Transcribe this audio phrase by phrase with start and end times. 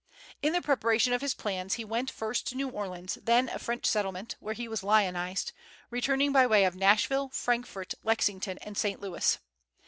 [0.41, 3.85] In the preparation of his plans he went first to New Orleans, then a French
[3.85, 5.51] settlement, where he was lionized,
[5.91, 8.99] returning by way of Nashville, Frankfort, Lexington, and St.
[8.99, 9.37] Louis.